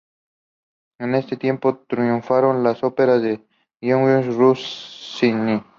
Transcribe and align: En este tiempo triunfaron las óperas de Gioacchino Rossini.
En 0.99 1.13
este 1.13 1.37
tiempo 1.37 1.77
triunfaron 1.87 2.63
las 2.63 2.83
óperas 2.83 3.21
de 3.21 3.45
Gioacchino 3.81 4.35
Rossini. 4.35 5.63